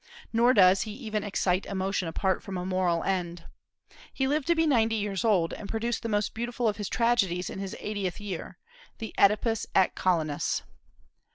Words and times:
Nor 0.33 0.55
does 0.55 0.81
he 0.81 0.91
even 0.93 1.23
excite 1.23 1.67
emotion 1.67 2.07
apart 2.07 2.41
from 2.41 2.57
a 2.57 2.65
moral 2.65 3.03
end. 3.03 3.43
He 4.11 4.27
lived 4.27 4.47
to 4.47 4.55
be 4.55 4.65
ninety 4.65 4.95
years 4.95 5.23
old, 5.23 5.53
and 5.53 5.69
produced 5.69 6.01
the 6.01 6.09
most 6.09 6.33
beautiful 6.33 6.67
of 6.67 6.77
his 6.77 6.89
tragedies 6.89 7.51
in 7.51 7.59
his 7.59 7.75
eightieth 7.79 8.19
year, 8.19 8.57
the 8.97 9.13
"Oedipus 9.19 9.67
at 9.75 9.93
Colonus." 9.93 10.63